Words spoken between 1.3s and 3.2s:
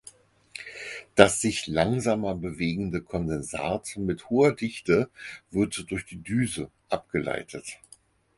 sich langsamer bewegende